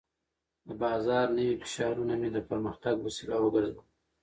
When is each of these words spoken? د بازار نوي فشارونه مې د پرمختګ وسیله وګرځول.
د 0.67 0.69
بازار 0.81 1.27
نوي 1.37 1.55
فشارونه 1.63 2.13
مې 2.21 2.29
د 2.33 2.37
پرمختګ 2.49 2.95
وسیله 3.01 3.37
وګرځول. 3.41 3.85